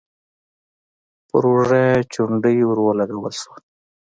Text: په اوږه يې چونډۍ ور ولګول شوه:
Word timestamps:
په 1.27 1.37
اوږه 1.45 1.79
يې 1.85 1.89
چونډۍ 2.13 2.57
ور 2.65 2.79
ولګول 2.83 3.33
شوه: 3.41 3.57